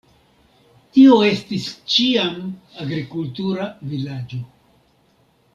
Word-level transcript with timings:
Tio 0.97 1.17
estis 1.27 1.67
ĉiam 1.95 2.41
agrikultura 2.87 3.71
vilaĝo. 3.93 4.45